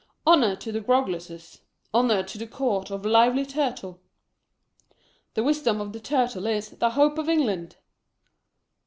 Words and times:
Honor 0.25 0.55
to 0.55 0.71
the 0.71 0.81
Groggleses! 0.81 1.59
Honor 1.93 2.23
to 2.23 2.39
the 2.39 2.47
Court 2.47 2.89
of 2.89 3.05
Lively 3.05 3.45
Turtle! 3.45 4.01
The 5.35 5.43
wisdom 5.43 5.79
of 5.79 5.93
the 5.93 5.99
Turtle 5.99 6.47
is 6.47 6.69
the 6.71 6.89
hope 6.89 7.19
of 7.19 7.29
England!" 7.29 7.75